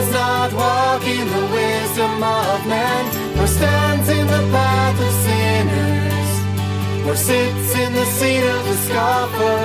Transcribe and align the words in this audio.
does 0.00 0.12
not 0.12 0.50
walk 0.54 1.02
in 1.04 1.26
the 1.28 1.46
wisdom 1.52 2.22
of 2.22 2.66
man, 2.66 3.04
nor 3.36 3.46
stands 3.46 4.08
in 4.08 4.26
the 4.26 4.42
path 4.50 4.98
of 5.06 5.12
sinners, 5.26 6.30
nor 7.04 7.16
sits 7.16 7.74
in 7.82 7.92
the 7.92 8.06
seat 8.16 8.44
of 8.54 8.60
the 8.68 8.76
scoffer. 8.86 9.60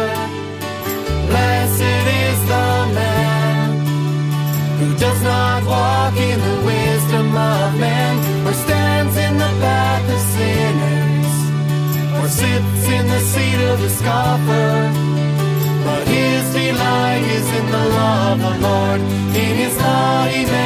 Blessed 1.29 2.05
is 2.25 2.39
the 2.53 2.71
man 2.99 3.69
who 4.79 4.89
does 5.05 5.21
not 5.23 5.63
walk 5.63 6.15
in 6.17 6.37
the 6.49 6.57
wisdom 6.73 7.27
of 7.27 7.79
man, 7.79 8.13
or 8.45 8.53
stands 8.65 9.15
in 9.15 9.37
the 9.37 9.51
path 9.63 10.05
of 10.15 10.21
sinners, 10.35 11.33
or 12.19 12.27
sits 12.27 12.83
in 12.97 13.07
the 13.07 13.21
seat 13.31 13.59
of 13.71 13.79
the 13.79 13.89
scoffer. 13.89 15.04
In 17.51 17.65
the 17.71 17.85
law 17.97 18.33
of 18.33 18.39
the 18.39 18.53
Lord, 18.67 19.01
in 19.35 19.55
his 19.55 19.77
he 20.29 20.64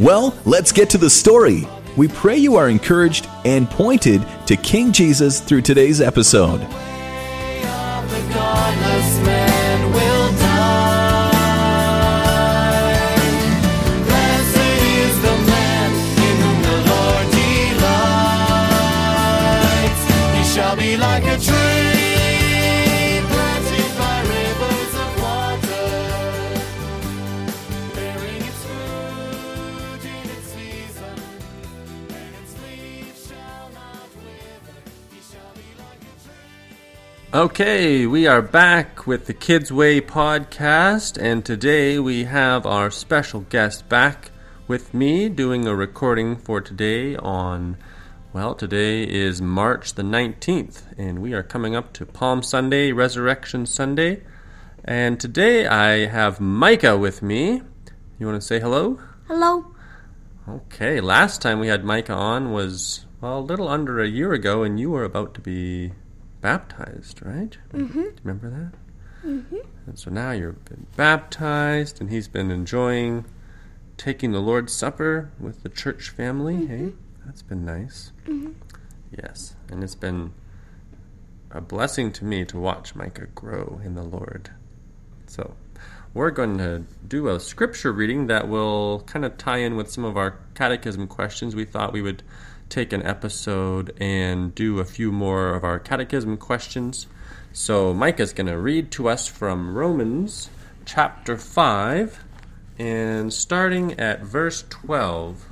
Well, 0.00 0.34
let's 0.44 0.72
get 0.72 0.90
to 0.90 0.98
the 0.98 1.10
story. 1.10 1.68
We 1.96 2.08
pray 2.08 2.36
you 2.36 2.56
are 2.56 2.68
encouraged 2.68 3.28
and 3.44 3.70
pointed 3.70 4.26
to 4.46 4.56
King 4.56 4.90
Jesus 4.90 5.40
through 5.40 5.62
today's 5.62 6.00
episode. 6.00 6.60
Okay, 37.34 38.06
we 38.06 38.28
are 38.28 38.40
back 38.40 39.08
with 39.08 39.26
the 39.26 39.34
Kids 39.34 39.72
Way 39.72 40.00
podcast, 40.00 41.20
and 41.20 41.44
today 41.44 41.98
we 41.98 42.26
have 42.26 42.64
our 42.64 42.92
special 42.92 43.40
guest 43.40 43.88
back 43.88 44.30
with 44.68 44.94
me 44.94 45.28
doing 45.28 45.66
a 45.66 45.74
recording 45.74 46.36
for 46.36 46.60
today 46.60 47.16
on, 47.16 47.76
well, 48.32 48.54
today 48.54 49.02
is 49.02 49.42
March 49.42 49.94
the 49.94 50.04
19th, 50.04 50.82
and 50.96 51.20
we 51.20 51.32
are 51.32 51.42
coming 51.42 51.74
up 51.74 51.92
to 51.94 52.06
Palm 52.06 52.40
Sunday, 52.44 52.92
Resurrection 52.92 53.66
Sunday, 53.66 54.22
and 54.84 55.18
today 55.18 55.66
I 55.66 56.06
have 56.06 56.40
Micah 56.40 56.96
with 56.96 57.20
me. 57.20 57.62
You 58.20 58.26
want 58.28 58.40
to 58.40 58.46
say 58.46 58.60
hello? 58.60 59.00
Hello. 59.26 59.74
Okay, 60.48 61.00
last 61.00 61.42
time 61.42 61.58
we 61.58 61.66
had 61.66 61.84
Micah 61.84 62.12
on 62.14 62.52
was, 62.52 63.06
well, 63.20 63.40
a 63.40 63.40
little 63.40 63.66
under 63.66 64.00
a 64.00 64.06
year 64.06 64.32
ago, 64.32 64.62
and 64.62 64.78
you 64.78 64.92
were 64.92 65.02
about 65.02 65.34
to 65.34 65.40
be 65.40 65.94
baptized, 66.44 67.24
right? 67.24 67.56
Mm-hmm. 67.72 67.92
Do 67.92 68.00
you 68.00 68.14
remember 68.22 68.50
that? 68.50 69.26
Mm-hmm. 69.26 69.56
And 69.86 69.98
so 69.98 70.10
now 70.10 70.32
you've 70.32 70.62
been 70.66 70.86
baptized, 70.94 72.02
and 72.02 72.10
he's 72.10 72.28
been 72.28 72.50
enjoying 72.50 73.24
taking 73.96 74.32
the 74.32 74.40
Lord's 74.40 74.74
Supper 74.74 75.30
with 75.40 75.62
the 75.62 75.70
church 75.70 76.10
family. 76.10 76.66
Hey, 76.66 76.92
that's 77.24 77.40
been 77.40 77.64
nice. 77.64 78.12
Mm-hmm. 78.26 78.52
Yes, 79.10 79.56
and 79.70 79.82
it's 79.82 79.94
been 79.94 80.34
a 81.50 81.62
blessing 81.62 82.12
to 82.12 82.26
me 82.26 82.44
to 82.44 82.58
watch 82.58 82.94
Micah 82.94 83.28
grow 83.34 83.80
in 83.82 83.94
the 83.94 84.02
Lord. 84.02 84.50
So, 85.26 85.54
we're 86.12 86.30
going 86.30 86.58
to 86.58 86.84
do 87.08 87.28
a 87.28 87.40
scripture 87.40 87.90
reading 87.90 88.26
that 88.26 88.48
will 88.48 89.00
kind 89.06 89.24
of 89.24 89.38
tie 89.38 89.58
in 89.58 89.76
with 89.76 89.90
some 89.90 90.04
of 90.04 90.18
our 90.18 90.38
catechism 90.54 91.06
questions. 91.06 91.56
We 91.56 91.64
thought 91.64 91.94
we 91.94 92.02
would 92.02 92.22
take 92.68 92.92
an 92.92 93.02
episode 93.02 93.94
and 94.00 94.54
do 94.54 94.80
a 94.80 94.84
few 94.84 95.12
more 95.12 95.54
of 95.54 95.64
our 95.64 95.78
catechism 95.78 96.36
questions. 96.36 97.06
So, 97.52 97.94
Micah's 97.94 98.32
going 98.32 98.48
to 98.48 98.58
read 98.58 98.90
to 98.92 99.08
us 99.08 99.26
from 99.26 99.76
Romans 99.76 100.50
chapter 100.84 101.36
5 101.36 102.24
and 102.78 103.32
starting 103.32 103.98
at 103.98 104.22
verse 104.22 104.64
12. 104.68 105.46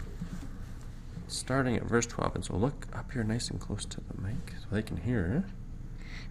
Starting 1.28 1.76
at 1.76 1.84
verse 1.84 2.06
12. 2.06 2.34
And 2.34 2.44
so, 2.44 2.56
look 2.56 2.86
up 2.92 3.12
here 3.12 3.22
nice 3.22 3.50
and 3.50 3.60
close 3.60 3.84
to 3.84 4.00
the 4.00 4.20
mic 4.20 4.54
so 4.60 4.66
they 4.70 4.82
can 4.82 4.96
hear. 4.96 5.44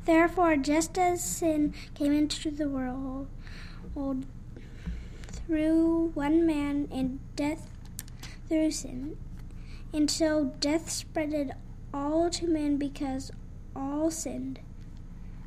Therefore, 0.05 0.57
just 0.57 0.97
as 0.97 1.23
sin 1.23 1.73
came 1.93 2.11
into 2.11 2.49
the 2.49 2.67
world 2.67 3.27
through 5.27 6.11
one 6.13 6.45
man 6.45 6.87
and 6.91 7.19
death 7.35 7.69
through 8.47 8.71
sin, 8.71 9.17
and 9.93 10.09
so 10.09 10.53
death 10.59 10.87
spreaded 10.89 11.51
all 11.93 12.29
to 12.29 12.47
men 12.47 12.77
because 12.77 13.31
all 13.75 14.09
sinned. 14.11 14.59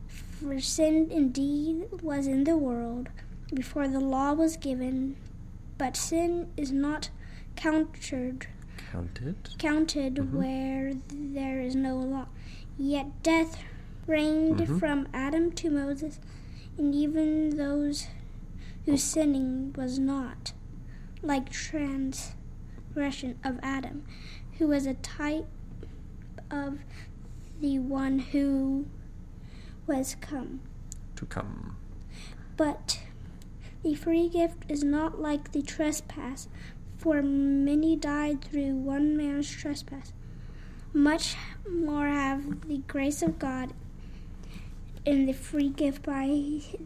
For 0.06 0.60
sin 0.60 1.08
indeed 1.10 2.02
was 2.02 2.26
in 2.26 2.44
the 2.44 2.56
world 2.56 3.08
before 3.52 3.88
the 3.88 4.00
law 4.00 4.32
was 4.32 4.56
given, 4.56 5.16
but 5.78 5.96
sin 5.96 6.48
is 6.56 6.70
not 6.72 7.10
counted 7.56 8.46
Counted. 8.90 9.36
counted 9.58 10.32
where 10.34 10.92
there 11.12 11.60
is 11.60 11.74
no 11.74 11.96
law. 11.96 12.26
Yet 12.76 13.22
death 13.22 13.62
reigned 14.06 14.58
Mhm. 14.58 14.78
from 14.78 15.08
Adam 15.14 15.52
to 15.52 15.70
Moses, 15.70 16.18
and 16.76 16.94
even 16.94 17.50
those 17.56 18.08
whose 18.84 19.02
sinning 19.02 19.72
was 19.76 19.98
not 19.98 20.52
like 21.22 21.52
transgression 22.94 23.38
of 23.44 23.58
Adam, 23.62 24.04
who 24.58 24.68
was 24.68 24.86
a 24.86 24.94
type 24.94 25.46
of 26.50 26.78
the 27.60 27.78
one 27.78 28.18
who 28.20 28.86
was 29.86 30.16
come. 30.20 30.60
To 31.16 31.26
come. 31.26 31.76
But 32.56 33.00
the 33.82 33.94
free 33.94 34.28
gift 34.28 34.64
is 34.68 34.84
not 34.84 35.20
like 35.20 35.52
the 35.52 35.62
trespass, 35.62 36.48
for 36.96 37.20
many 37.20 37.96
died 37.96 38.42
through 38.44 38.76
one 38.76 39.16
man's 39.16 39.50
trespass. 39.50 40.12
Much 40.92 41.34
more 41.68 42.06
have 42.06 42.68
the 42.68 42.78
grace 42.86 43.22
of 43.22 43.38
God 43.38 43.72
and 45.04 45.28
the 45.28 45.32
free 45.32 45.68
gift 45.68 46.04
by 46.04 46.28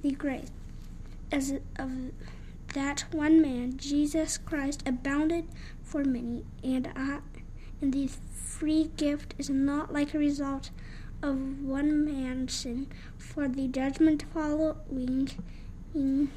the 0.03 0.13
grace 0.13 0.51
as 1.31 1.53
of 1.79 1.91
that 2.75 3.05
one 3.13 3.41
man, 3.41 3.77
Jesus 3.77 4.39
Christ, 4.39 4.83
abounded 4.87 5.47
for 5.88 6.05
many, 6.05 6.44
and 6.62 6.90
I, 6.94 7.19
and 7.81 7.93
the 7.93 8.08
free 8.08 8.90
gift 8.96 9.35
is 9.38 9.49
not 9.49 9.93
like 9.93 10.12
a 10.14 10.19
result 10.19 10.70
of 11.23 11.62
one 11.62 12.05
man's 12.05 12.52
sin, 12.55 12.87
for 13.17 13.49
the 13.49 13.67
judgment 13.69 14.25
following 14.32 15.31
in 15.94 16.31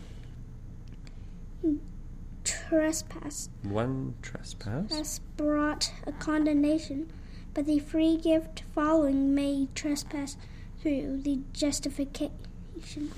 trespass 2.43 3.49
One 3.63 4.15
trespass. 4.21 4.91
has 4.93 5.19
brought 5.37 5.91
a 6.07 6.11
condemnation, 6.13 7.11
but 7.53 7.65
the 7.65 7.79
free 7.79 8.17
gift 8.17 8.63
following 8.73 9.35
may 9.35 9.67
trespass 9.75 10.37
through 10.81 11.21
the 11.21 11.41
justification. 11.53 13.11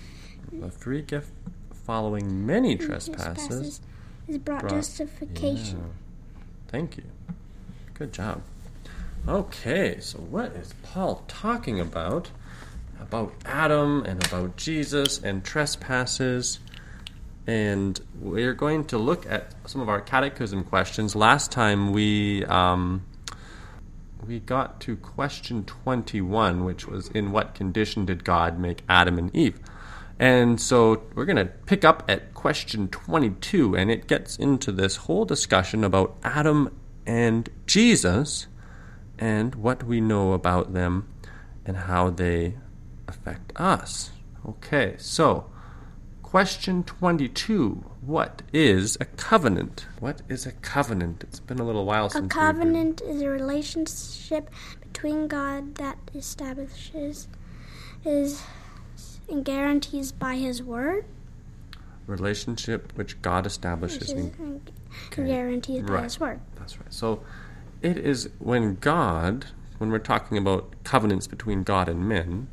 The 0.51 0.69
free 0.69 1.01
gift 1.01 1.31
following 1.74 2.45
many 2.45 2.75
trespasses. 2.75 3.81
is 4.27 4.38
brought, 4.38 4.62
brought- 4.62 4.74
justification. 4.74 5.80
Yeah. 5.80 6.03
Thank 6.74 6.98
you. 6.98 7.04
Good 7.94 8.12
job. 8.12 8.42
Okay, 9.28 10.00
so 10.00 10.18
what 10.18 10.54
is 10.54 10.74
Paul 10.81 11.24
talking 11.28 11.80
about? 11.80 12.31
About 13.00 13.31
Adam 13.46 14.04
and 14.08 14.25
about 14.25 14.58
Jesus 14.58 15.22
and 15.22 15.44
trespasses. 15.46 16.60
And 17.46 18.00
we're 18.20 18.56
going 18.56 18.86
to 18.86 18.98
look 18.98 19.28
at 19.28 19.54
some 19.70 19.81
of 19.81 19.88
our 19.88 20.02
catechism 20.02 20.64
questions. 20.64 21.16
Last 21.16 21.52
time 21.52 21.92
we 21.92 22.44
um, 22.46 23.06
we 24.26 24.40
got 24.40 24.80
to 24.81 24.96
question 24.96 25.66
21, 25.66 26.66
which 26.66 26.88
was 26.88 27.08
in 27.10 27.31
what 27.31 27.54
condition 27.54 28.06
did 28.06 28.24
God 28.24 28.58
make 28.58 28.81
Adam 28.90 29.19
and 29.19 29.36
Eve? 29.36 29.60
And 30.19 30.62
so 30.62 31.04
we're 31.15 31.25
going 31.25 31.38
to 31.38 31.45
pick 31.45 31.83
up 31.83 32.04
at 32.07 32.33
question 32.33 32.88
22, 32.88 33.75
and 33.75 33.89
it 33.89 34.07
gets 34.07 34.38
into 34.38 34.71
this 34.71 34.95
whole 34.98 35.25
discussion 35.25 35.83
about 35.83 36.15
Adam 36.24 36.75
and 37.06 37.50
Jesus 37.65 38.48
and 39.18 39.56
what 39.56 39.83
we 39.83 40.00
know 40.01 40.33
about 40.33 40.74
them 40.74 41.07
and 41.65 41.77
how 41.77 42.10
they 42.10 42.56
affect 43.07 43.51
us. 43.56 44.12
Okay, 44.48 44.95
so 44.98 45.50
question 46.21 46.83
22 46.83 47.83
What 48.01 48.42
is 48.51 48.98
a 49.00 49.06
covenant? 49.06 49.86
What 50.00 50.21
is 50.30 50.45
a 50.45 50.51
covenant? 50.51 51.24
It's 51.24 51.39
been 51.39 51.59
a 51.59 51.63
little 51.63 51.86
while 51.86 52.07
A 52.07 52.09
since 52.09 52.21
been- 52.24 52.30
covenant 52.30 53.01
is 53.01 53.21
a 53.21 53.30
relationship 53.30 54.50
between 54.81 55.27
God 55.27 55.75
that 55.75 55.98
establishes 56.13 57.27
is 58.06 58.42
and 59.33 59.44
guarantees 59.44 60.12
by 60.12 60.35
His 60.35 60.62
word. 60.63 61.06
relationship 62.06 62.91
which 62.95 63.21
God 63.21 63.45
establishes. 63.45 64.09
Which 64.09 64.09
is, 64.09 64.25
in- 64.38 64.71
and 65.18 65.27
guarantees 65.27 65.83
by 65.83 66.03
His 66.03 66.19
word. 66.19 66.39
That's 66.56 66.77
right. 66.80 66.94
So 66.94 67.24
it 67.81 67.97
is 67.97 68.30
when 68.39 68.75
God, 68.75 69.45
when 69.80 69.89
we're 69.89 70.00
talking 70.00 70.38
about 70.38 70.74
covenants 70.83 71.27
between 71.27 71.63
God 71.63 71.89
and 71.89 72.07
men, 72.07 72.47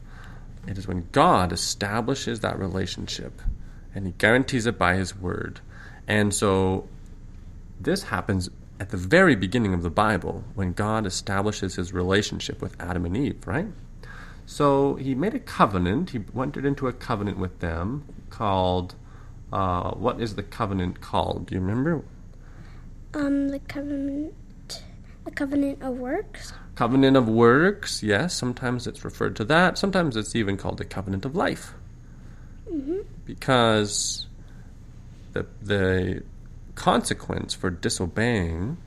it 0.66 0.78
is 0.78 0.86
when 0.88 1.08
God 1.12 1.52
establishes 1.52 2.40
that 2.40 2.58
relationship 2.58 3.42
and 3.94 4.06
He 4.06 4.12
guarantees 4.18 4.66
it 4.66 4.78
by 4.78 4.94
His 4.96 5.16
word. 5.16 5.60
And 6.08 6.32
so 6.34 6.88
this 7.80 8.04
happens 8.04 8.48
at 8.78 8.90
the 8.90 8.96
very 8.96 9.34
beginning 9.36 9.74
of 9.74 9.82
the 9.82 9.90
Bible 9.90 10.44
when 10.54 10.72
God 10.72 11.06
establishes 11.06 11.74
His 11.76 11.92
relationship 11.92 12.62
with 12.62 12.80
Adam 12.80 13.04
and 13.04 13.16
Eve, 13.16 13.46
right? 13.46 13.66
So 14.50 14.96
He 14.96 15.14
made 15.14 15.32
a 15.34 15.38
covenant, 15.38 16.10
He 16.10 16.20
entered 16.36 16.64
into 16.66 16.88
a 16.88 16.92
covenant 16.92 17.38
with 17.38 17.60
them 17.60 18.04
called. 18.30 18.96
Uh, 19.52 19.92
what 19.92 20.20
is 20.20 20.34
the 20.34 20.42
covenant 20.42 21.00
called? 21.00 21.46
Do 21.46 21.54
you 21.54 21.60
remember? 21.60 22.04
Um, 23.14 23.50
the 23.50 23.60
covenant, 23.60 24.82
the 25.24 25.30
covenant 25.30 25.82
of 25.82 25.98
works. 25.98 26.52
Covenant 26.74 27.16
of 27.16 27.28
works, 27.28 28.02
yes. 28.02 28.34
Sometimes 28.34 28.88
it's 28.88 29.04
referred 29.04 29.36
to 29.36 29.44
that. 29.44 29.78
Sometimes 29.78 30.16
it's 30.16 30.34
even 30.34 30.56
called 30.56 30.78
the 30.78 30.84
covenant 30.84 31.24
of 31.24 31.36
life. 31.36 31.72
Because 33.24 34.26
the, 35.32 35.46
the 35.62 36.24
consequence 36.74 37.54
for 37.54 37.70
disobeying 37.70 38.78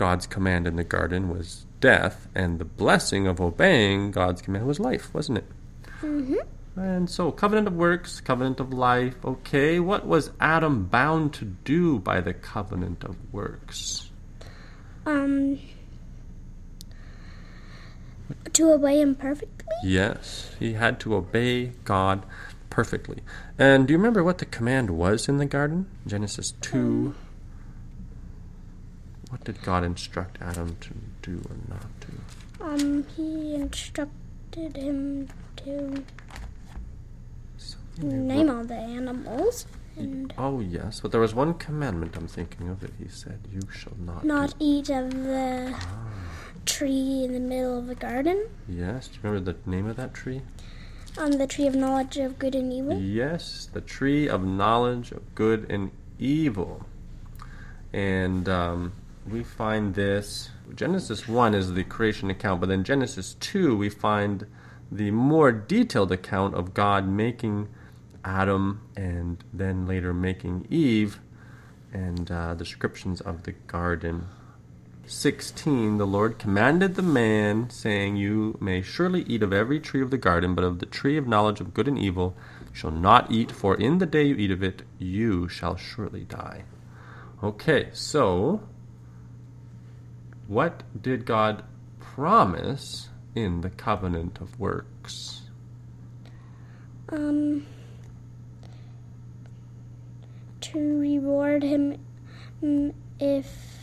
God's 0.00 0.26
command 0.26 0.66
in 0.66 0.76
the 0.76 0.82
garden 0.82 1.28
was 1.28 1.66
death, 1.78 2.26
and 2.34 2.58
the 2.58 2.64
blessing 2.64 3.26
of 3.26 3.38
obeying 3.38 4.12
God's 4.12 4.40
command 4.40 4.66
was 4.66 4.80
life, 4.80 5.12
wasn't 5.12 5.36
it? 5.36 5.44
Mm-hmm. 6.00 6.80
And 6.80 7.10
so, 7.10 7.30
covenant 7.30 7.66
of 7.66 7.74
works, 7.74 8.18
covenant 8.22 8.60
of 8.60 8.72
life. 8.72 9.22
Okay, 9.22 9.78
what 9.78 10.06
was 10.06 10.30
Adam 10.40 10.86
bound 10.86 11.34
to 11.34 11.44
do 11.44 11.98
by 11.98 12.22
the 12.22 12.32
covenant 12.32 13.04
of 13.04 13.14
works? 13.30 14.10
Um, 15.04 15.58
to 18.54 18.72
obey 18.72 19.02
Him 19.02 19.14
perfectly. 19.14 19.66
Yes, 19.84 20.56
he 20.58 20.72
had 20.72 20.98
to 21.00 21.14
obey 21.14 21.72
God 21.84 22.24
perfectly. 22.70 23.18
And 23.58 23.86
do 23.86 23.92
you 23.92 23.98
remember 23.98 24.24
what 24.24 24.38
the 24.38 24.46
command 24.46 24.88
was 24.88 25.28
in 25.28 25.36
the 25.36 25.44
garden? 25.44 25.90
Genesis 26.06 26.54
2. 26.62 27.14
What 29.30 29.44
did 29.44 29.62
God 29.62 29.84
instruct 29.84 30.38
Adam 30.42 30.76
to 30.80 30.90
do 31.22 31.40
or 31.48 31.56
not 31.68 31.86
do? 32.00 32.64
Um, 32.64 33.04
He 33.16 33.54
instructed 33.54 34.76
him 34.76 35.28
to 35.56 36.04
Something 37.56 38.26
name 38.26 38.50
all 38.50 38.64
the 38.64 38.74
animals 38.74 39.66
and 39.96 40.32
Oh, 40.38 40.60
yes, 40.60 41.00
but 41.00 41.12
there 41.12 41.20
was 41.20 41.34
one 41.34 41.54
commandment 41.54 42.16
I'm 42.16 42.26
thinking 42.26 42.68
of 42.68 42.80
that 42.80 42.92
he 42.98 43.08
said, 43.08 43.40
You 43.52 43.60
shall 43.72 43.96
not. 43.98 44.24
not 44.24 44.50
do. 44.50 44.56
eat 44.60 44.90
of 44.90 45.10
the 45.12 45.74
tree 46.66 47.24
in 47.24 47.32
the 47.32 47.40
middle 47.40 47.78
of 47.78 47.86
the 47.86 47.94
garden. 47.94 48.48
Yes, 48.68 49.08
do 49.08 49.14
you 49.14 49.20
remember 49.22 49.52
the 49.52 49.70
name 49.70 49.86
of 49.86 49.96
that 49.96 50.12
tree? 50.14 50.42
Um, 51.18 51.32
the 51.32 51.46
tree 51.46 51.66
of 51.66 51.74
knowledge 51.74 52.16
of 52.18 52.38
good 52.38 52.54
and 52.54 52.72
evil. 52.72 52.98
Yes, 52.98 53.68
the 53.72 53.80
tree 53.80 54.28
of 54.28 54.44
knowledge 54.44 55.10
of 55.12 55.34
good 55.34 55.66
and 55.70 55.90
evil. 56.18 56.86
And 57.92 58.48
um, 58.48 58.92
we 59.28 59.42
find 59.42 59.94
this. 59.94 60.50
Genesis 60.74 61.28
1 61.28 61.54
is 61.54 61.72
the 61.72 61.84
creation 61.84 62.30
account, 62.30 62.60
but 62.60 62.68
then 62.68 62.84
Genesis 62.84 63.34
2, 63.40 63.76
we 63.76 63.88
find 63.88 64.46
the 64.90 65.10
more 65.10 65.52
detailed 65.52 66.12
account 66.12 66.54
of 66.54 66.74
God 66.74 67.06
making 67.06 67.68
Adam 68.24 68.82
and 68.96 69.42
then 69.52 69.86
later 69.86 70.12
making 70.12 70.66
Eve 70.68 71.20
and 71.92 72.30
uh, 72.30 72.54
descriptions 72.54 73.20
of 73.20 73.44
the 73.44 73.52
garden. 73.52 74.26
16 75.06 75.98
The 75.98 76.06
Lord 76.06 76.38
commanded 76.38 76.94
the 76.94 77.02
man, 77.02 77.68
saying, 77.70 78.16
You 78.16 78.56
may 78.60 78.80
surely 78.80 79.22
eat 79.22 79.42
of 79.42 79.52
every 79.52 79.80
tree 79.80 80.02
of 80.02 80.10
the 80.10 80.18
garden, 80.18 80.54
but 80.54 80.64
of 80.64 80.78
the 80.78 80.86
tree 80.86 81.16
of 81.16 81.26
knowledge 81.26 81.60
of 81.60 81.74
good 81.74 81.88
and 81.88 81.98
evil 81.98 82.36
you 82.60 82.74
shall 82.74 82.92
not 82.92 83.30
eat, 83.30 83.50
for 83.50 83.74
in 83.74 83.98
the 83.98 84.06
day 84.06 84.24
you 84.24 84.36
eat 84.36 84.52
of 84.52 84.62
it, 84.62 84.82
you 84.98 85.48
shall 85.48 85.76
surely 85.76 86.24
die. 86.24 86.62
Okay, 87.42 87.88
so 87.92 88.60
what 90.50 90.82
did 91.00 91.24
God 91.24 91.62
promise 92.00 93.08
in 93.36 93.60
the 93.60 93.70
covenant 93.70 94.40
of 94.40 94.58
works? 94.58 95.42
Um, 97.08 97.68
to 100.60 100.98
reward 100.98 101.62
him 101.62 102.00
mm, 102.60 102.92
if 103.20 103.78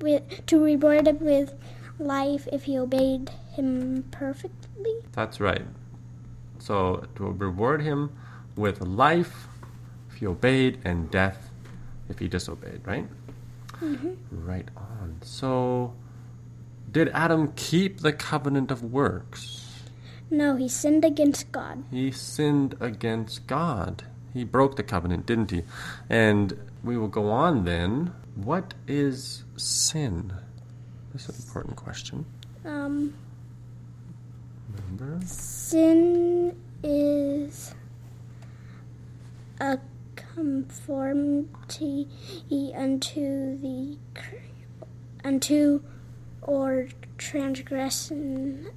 with 0.00 0.46
to 0.46 0.64
reward 0.64 1.06
him 1.06 1.18
with 1.20 1.52
life 1.98 2.48
if 2.50 2.62
he 2.62 2.78
obeyed 2.78 3.30
him 3.52 4.04
perfectly. 4.10 4.94
That's 5.12 5.38
right. 5.38 5.66
So 6.60 7.06
to 7.16 7.24
reward 7.30 7.82
him 7.82 8.10
with 8.56 8.80
life 8.80 9.48
if 10.08 10.16
he 10.16 10.26
obeyed 10.26 10.80
and 10.82 11.10
death 11.10 11.50
if 12.08 12.18
he 12.20 12.26
disobeyed, 12.26 12.80
right? 12.86 13.06
Right 14.30 14.68
on. 14.76 15.18
So 15.22 15.94
did 16.90 17.08
Adam 17.08 17.52
keep 17.56 18.00
the 18.00 18.12
covenant 18.12 18.70
of 18.70 18.82
works? 18.82 19.82
No, 20.30 20.56
he 20.56 20.68
sinned 20.68 21.04
against 21.04 21.52
God. 21.52 21.84
He 21.90 22.10
sinned 22.10 22.76
against 22.80 23.46
God. 23.46 24.04
He 24.32 24.42
broke 24.44 24.76
the 24.76 24.82
covenant, 24.82 25.26
didn't 25.26 25.50
he? 25.50 25.62
And 26.10 26.58
we 26.82 26.96
will 26.96 27.08
go 27.08 27.30
on 27.30 27.64
then. 27.64 28.12
What 28.34 28.74
is 28.88 29.44
sin? 29.56 30.32
This 31.12 31.28
is 31.28 31.38
an 31.38 31.44
important 31.46 31.76
question. 31.76 32.24
Um, 32.64 33.14
Remember? 34.72 35.24
sin 35.24 36.56
is 36.82 37.74
a 39.60 39.78
conformity 40.16 42.08
unto 42.74 43.58
the 43.58 43.98
unto 45.24 45.82
or 46.42 46.88
transgression 47.16 48.70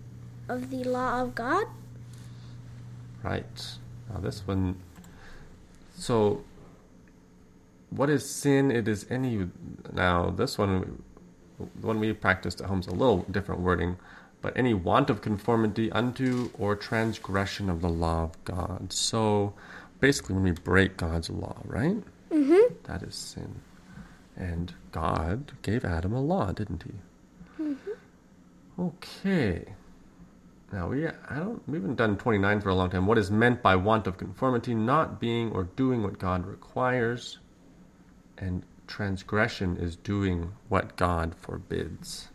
of 0.47 0.69
the 0.69 0.83
law 0.83 1.21
of 1.21 1.35
God. 1.35 1.67
Right. 3.23 3.77
Now 4.09 4.19
this 4.19 4.45
one. 4.47 4.77
So, 5.95 6.43
what 7.89 8.09
is 8.09 8.29
sin? 8.29 8.71
It 8.71 8.87
is 8.87 9.05
any. 9.09 9.49
Now 9.91 10.29
this 10.29 10.57
one, 10.57 11.03
the 11.59 11.87
one 11.87 11.99
we 11.99 12.13
practiced 12.13 12.61
at 12.61 12.67
home 12.67 12.79
is 12.79 12.87
a 12.87 12.91
little 12.91 13.25
different 13.29 13.61
wording, 13.61 13.97
but 14.41 14.55
any 14.55 14.73
want 14.73 15.09
of 15.09 15.21
conformity 15.21 15.91
unto 15.91 16.51
or 16.57 16.75
transgression 16.75 17.69
of 17.69 17.81
the 17.81 17.89
law 17.89 18.23
of 18.23 18.45
God. 18.45 18.93
So, 18.93 19.53
basically, 19.99 20.35
when 20.35 20.43
we 20.43 20.51
break 20.51 20.97
God's 20.97 21.29
law, 21.29 21.57
right? 21.65 21.97
Mm-hmm. 22.31 22.73
That 22.83 23.03
is 23.03 23.15
sin. 23.15 23.61
And 24.35 24.73
God 24.91 25.53
gave 25.61 25.83
Adam 25.83 26.13
a 26.13 26.21
law, 26.21 26.51
didn't 26.51 26.83
he? 26.83 26.93
Okay. 28.79 29.65
Now 30.71 30.89
we 30.89 31.07
I 31.07 31.35
don't 31.37 31.67
we 31.67 31.77
haven't 31.77 31.95
done 31.95 32.17
29 32.17 32.61
for 32.61 32.69
a 32.69 32.75
long 32.75 32.89
time. 32.89 33.07
What 33.07 33.17
is 33.17 33.31
meant 33.31 33.63
by 33.63 33.75
want 33.75 34.05
of 34.05 34.17
conformity? 34.17 34.75
Not 34.75 35.19
being 35.19 35.51
or 35.51 35.63
doing 35.63 36.03
what 36.03 36.19
God 36.19 36.45
requires, 36.45 37.39
and 38.37 38.63
transgression 38.85 39.77
is 39.77 39.95
doing 39.95 40.51
what 40.67 40.95
God 40.97 41.33
forbids. 41.35 42.27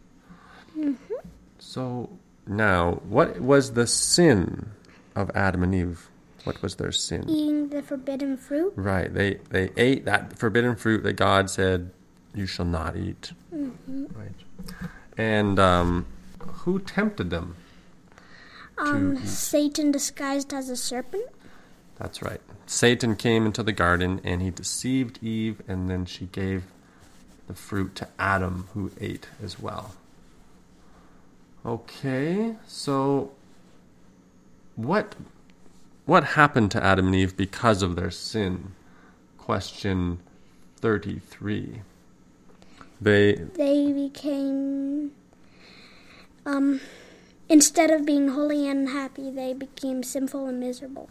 So 1.59 2.11
now, 2.47 3.01
what 3.05 3.41
was 3.41 3.75
the 3.75 3.87
sin 3.87 4.71
of 5.15 5.31
Adam 5.35 5.63
and 5.63 5.75
Eve? 5.75 6.09
What 6.45 6.61
was 6.63 6.77
their 6.77 6.93
sin? 6.93 7.29
Eating 7.29 7.69
the 7.69 7.83
forbidden 7.83 8.37
fruit. 8.37 8.73
Right. 8.77 9.13
They 9.13 9.39
they 9.51 9.71
ate 9.77 10.05
that 10.07 10.39
forbidden 10.39 10.77
fruit 10.77 11.03
that 11.05 11.15
God 11.15 11.51
said 11.51 11.91
you 12.35 12.47
shall 12.47 12.65
not 12.65 12.97
eat. 12.97 13.33
Right. 13.51 14.33
And 15.17 15.59
um, 15.59 16.07
who 16.39 16.79
tempted 16.79 17.31
them? 17.31 17.57
Um, 18.79 19.25
Satan 19.25 19.93
disguised 19.93 20.53
as 20.53 20.69
a 20.69 20.77
serpent. 20.77 21.27
That's 21.99 22.23
right. 22.23 22.41
Satan 22.67 23.17
came 23.17 23.47
into 23.47 23.63
the 23.63 23.73
garden 23.73 24.21
and 24.25 24.43
he 24.43 24.51
deceived 24.51 25.23
Eve, 25.23 25.63
and 25.69 25.89
then 25.91 26.07
she 26.07 26.27
gave 26.27 26.65
the 27.47 27.55
fruit 27.55 27.95
to 27.97 28.09
Adam, 28.19 28.69
who 28.73 28.91
ate 29.01 29.29
as 29.43 29.61
well. 29.61 29.95
Okay, 31.65 32.57
so 32.67 33.31
what 34.75 35.15
what 36.07 36.25
happened 36.25 36.71
to 36.73 36.83
Adam 36.83 37.07
and 37.07 37.15
Eve 37.15 37.37
because 37.37 37.83
of 37.83 37.97
their 37.97 38.11
sin? 38.11 38.73
Question 39.39 40.19
thirty-three. 40.77 41.83
They 43.01 43.35
They 43.35 43.93
became, 43.93 45.13
um, 46.47 46.81
instead 47.49 47.91
of 47.91 48.07
being 48.07 48.29
holy 48.29 48.69
and 48.69 48.89
happy, 48.89 49.31
they 49.31 49.53
became 49.53 50.03
sinful 50.03 50.47
and 50.47 50.61
miserable. 50.61 51.11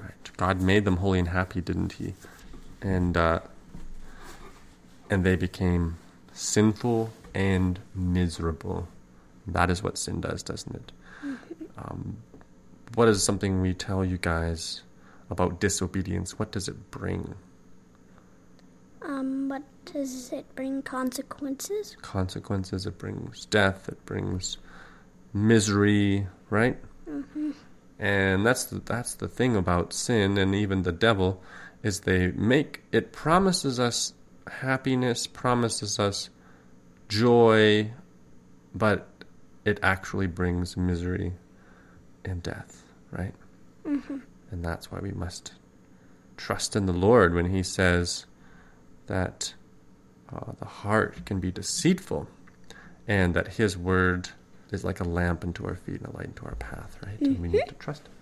Right. 0.00 0.12
God 0.36 0.62
made 0.62 0.84
them 0.84 0.98
holy 0.98 1.18
and 1.18 1.28
happy, 1.28 1.60
didn't 1.60 1.94
He? 1.94 2.14
And 2.80 3.16
uh, 3.16 3.40
and 5.10 5.24
they 5.24 5.36
became 5.36 5.96
sinful 6.32 7.10
and 7.34 7.80
miserable. 7.94 8.88
That 9.46 9.70
is 9.70 9.82
what 9.82 9.98
sin 9.98 10.20
does, 10.20 10.42
doesn't 10.42 10.74
it? 10.74 10.92
Um, 11.76 12.18
what 12.94 13.08
is 13.08 13.22
something 13.22 13.60
we 13.60 13.74
tell 13.74 14.04
you 14.04 14.18
guys 14.18 14.82
about 15.30 15.60
disobedience? 15.60 16.38
What 16.38 16.52
does 16.52 16.68
it 16.68 16.90
bring? 16.90 17.34
Um, 19.02 19.48
what 19.48 19.62
does 19.84 20.32
it 20.32 20.46
bring 20.54 20.82
consequences? 20.82 21.96
Consequences. 22.02 22.86
It 22.86 22.98
brings 22.98 23.46
death. 23.46 23.88
It 23.88 24.04
brings 24.06 24.58
misery. 25.32 26.26
Right. 26.50 26.78
Mhm. 27.08 27.54
And 27.98 28.46
that's 28.46 28.64
the, 28.64 28.78
that's 28.80 29.14
the 29.14 29.28
thing 29.28 29.56
about 29.56 29.92
sin 29.92 30.38
and 30.38 30.54
even 30.54 30.82
the 30.82 30.92
devil 30.92 31.42
is 31.82 32.00
they 32.00 32.30
make 32.32 32.82
it 32.92 33.12
promises 33.12 33.80
us 33.80 34.14
happiness, 34.48 35.26
promises 35.26 35.98
us 35.98 36.30
joy, 37.08 37.90
but 38.74 39.08
it 39.64 39.80
actually 39.82 40.26
brings 40.28 40.76
misery 40.76 41.32
and 42.28 42.42
death, 42.42 42.84
right? 43.10 43.34
And 44.50 44.64
that's 44.64 44.90
why 44.90 44.98
we 45.00 45.10
must 45.12 45.52
trust 46.36 46.76
in 46.76 46.86
the 46.86 46.92
Lord 46.92 47.34
when 47.34 47.50
He 47.50 47.62
says 47.62 48.26
that 49.06 49.54
uh, 50.32 50.52
the 50.58 50.66
heart 50.66 51.24
can 51.26 51.40
be 51.40 51.50
deceitful 51.50 52.28
and 53.06 53.34
that 53.34 53.48
His 53.48 53.76
word 53.76 54.28
is 54.70 54.84
like 54.84 55.00
a 55.00 55.04
lamp 55.04 55.44
unto 55.44 55.66
our 55.66 55.76
feet 55.76 56.00
and 56.00 56.06
a 56.12 56.16
light 56.16 56.26
into 56.26 56.44
our 56.44 56.54
path, 56.56 56.98
right? 57.04 57.20
And 57.20 57.40
we 57.40 57.48
need 57.48 57.66
to 57.68 57.74
trust 57.74 58.06
Him. 58.06 58.12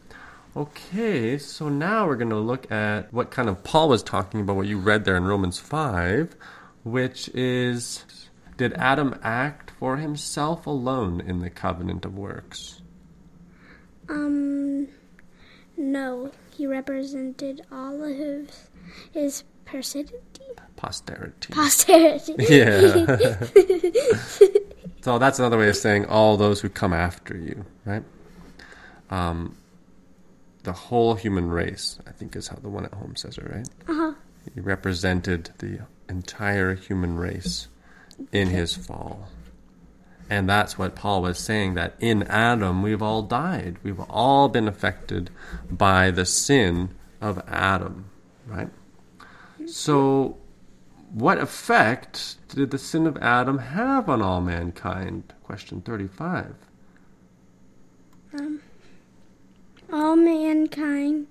Okay, 0.57 1.37
so 1.37 1.69
now 1.69 2.07
we're 2.07 2.17
going 2.17 2.31
to 2.31 2.37
look 2.37 2.71
at 2.73 3.13
what 3.13 3.31
kind 3.31 3.51
of 3.51 3.63
Paul 3.63 3.91
was 3.91 4.03
talking 4.03 4.41
about, 4.41 4.57
what 4.57 4.67
you 4.67 4.79
read 4.79 5.05
there 5.05 5.17
in 5.17 5.25
Romans 5.25 5.59
5, 5.59 6.35
which 6.83 7.29
is 7.35 8.05
Did 8.57 8.73
Adam 8.73 9.19
act 9.23 9.71
for 9.73 9.99
himself 9.99 10.67
alone 10.67 11.21
in 11.21 11.41
the 11.41 11.51
covenant 11.51 12.07
of 12.07 12.17
works? 12.17 12.81
Um, 14.09 14.89
no, 15.77 16.31
he 16.57 16.67
represented 16.67 17.63
all 17.71 18.03
of 18.03 18.17
his, 18.17 18.69
his 19.13 19.45
posterity. 19.65 20.17
Posterity. 20.77 21.53
Posterity. 21.53 22.35
Yeah. 22.49 23.37
so 25.03 25.19
that's 25.19 25.39
another 25.39 25.59
way 25.59 25.69
of 25.69 25.77
saying 25.77 26.07
all 26.07 26.37
those 26.37 26.61
who 26.61 26.69
come 26.69 26.93
after 26.93 27.37
you, 27.37 27.65
right? 27.85 28.03
Um, 29.11 29.57
the 30.63 30.73
whole 30.73 31.15
human 31.15 31.49
race, 31.49 31.99
I 32.07 32.11
think, 32.13 32.37
is 32.37 32.49
how 32.49 32.57
the 32.57 32.69
one 32.69 32.85
at 32.85 32.95
home 32.95 33.17
says 33.17 33.39
it, 33.39 33.49
right? 33.49 33.69
Uh-huh. 33.89 34.13
He 34.55 34.61
represented 34.61 35.51
the 35.59 35.81
entire 36.09 36.75
human 36.75 37.17
race 37.17 37.69
in 38.33 38.49
his 38.49 38.75
fall. 38.75 39.29
And 40.29 40.49
that's 40.49 40.77
what 40.77 40.97
Paul 40.97 41.23
was 41.23 41.39
saying 41.39 41.75
that 41.75 41.95
in 42.01 42.25
Adam 42.25 42.83
we've 42.83 43.03
all 43.03 43.23
died. 43.23 43.77
We've 43.83 44.01
all 44.01 44.49
been 44.49 44.67
affected 44.67 45.31
by 45.71 46.11
the 46.11 46.27
sin 46.27 46.91
of 47.21 47.43
Adam, 47.47 48.07
right? 48.47 48.71
So, 49.67 50.37
what 51.13 51.39
effect 51.39 52.37
did 52.49 52.71
the 52.73 52.79
sin 52.79 53.07
of 53.07 53.17
Adam 53.19 53.59
have 53.59 54.09
on 54.09 54.21
all 54.21 54.41
mankind? 54.41 55.33
Question 55.45 55.81
35. 55.81 56.55
Um, 58.35 58.61
all 59.93 60.17
mankind 60.17 61.29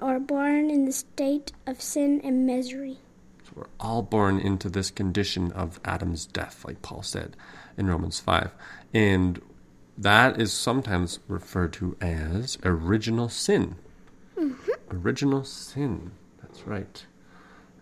are 0.00 0.18
born 0.18 0.68
in 0.68 0.84
the 0.84 0.92
state 0.92 1.52
of 1.66 1.80
sin 1.80 2.20
and 2.24 2.44
misery. 2.44 2.98
So 3.44 3.52
we're 3.54 3.66
all 3.78 4.02
born 4.02 4.40
into 4.40 4.68
this 4.68 4.90
condition 4.90 5.52
of 5.52 5.80
Adam's 5.84 6.26
death, 6.26 6.64
like 6.64 6.82
Paul 6.82 7.02
said 7.02 7.36
in 7.76 7.88
Romans 7.88 8.20
5. 8.20 8.50
And 8.94 9.40
that 9.98 10.40
is 10.40 10.52
sometimes 10.52 11.18
referred 11.28 11.72
to 11.74 11.96
as 12.00 12.58
original 12.64 13.28
sin. 13.28 13.76
Mm-hmm. 14.38 14.70
Original 14.90 15.44
sin. 15.44 16.12
That's 16.40 16.66
right. 16.66 17.04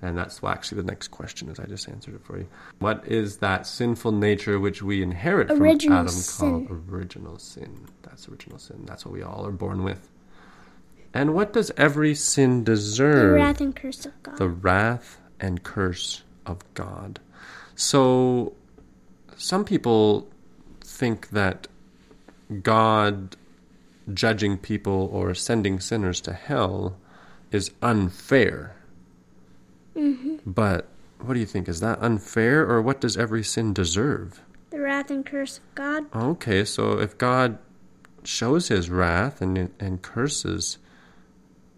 And 0.02 0.18
that's 0.18 0.42
why 0.42 0.52
actually 0.52 0.82
the 0.82 0.88
next 0.88 1.08
question 1.08 1.48
is 1.48 1.58
I 1.58 1.64
just 1.64 1.88
answered 1.88 2.14
it 2.14 2.24
for 2.24 2.38
you. 2.38 2.46
What 2.78 3.06
is 3.06 3.38
that 3.38 3.66
sinful 3.66 4.12
nature 4.12 4.60
which 4.60 4.82
we 4.82 5.02
inherit 5.02 5.48
from 5.48 5.64
Adam 5.64 6.08
sin. 6.08 6.66
called 6.66 6.84
original 6.90 7.38
sin? 7.38 7.86
That's 8.02 8.28
original 8.28 8.58
sin. 8.58 8.84
That's 8.84 9.06
what 9.06 9.12
we 9.12 9.22
all 9.22 9.46
are 9.46 9.52
born 9.52 9.82
with. 9.82 10.10
And 11.14 11.32
what 11.32 11.52
does 11.52 11.70
every 11.76 12.14
sin 12.14 12.64
deserve? 12.64 13.30
The 13.30 13.34
wrath 13.34 13.60
and 13.60 13.74
curse 13.74 14.04
of 14.04 14.22
God. 14.22 14.36
the 14.36 14.48
wrath 14.48 15.20
and 15.40 15.62
curse 15.62 16.22
of 16.44 16.58
God. 16.74 17.20
So, 17.76 18.54
some 19.36 19.64
people 19.64 20.28
think 20.80 21.30
that 21.30 21.66
God 22.62 23.36
judging 24.12 24.58
people 24.58 25.08
or 25.12 25.34
sending 25.34 25.80
sinners 25.80 26.20
to 26.22 26.32
hell 26.32 26.96
is 27.50 27.70
unfair. 27.82 28.76
Mm-hmm. 29.96 30.36
But 30.44 30.88
what 31.20 31.34
do 31.34 31.40
you 31.40 31.46
think? 31.46 31.68
Is 31.68 31.80
that 31.80 31.98
unfair, 32.02 32.68
or 32.68 32.82
what 32.82 33.00
does 33.00 33.16
every 33.16 33.42
sin 33.42 33.72
deserve? 33.72 34.40
the 34.74 34.80
wrath 34.80 35.10
and 35.10 35.24
curse 35.24 35.58
of 35.58 35.74
God. 35.76 36.04
Okay, 36.14 36.64
so 36.64 36.98
if 36.98 37.16
God 37.16 37.58
shows 38.24 38.68
his 38.68 38.90
wrath 38.90 39.40
and, 39.40 39.70
and 39.78 40.02
curses 40.02 40.78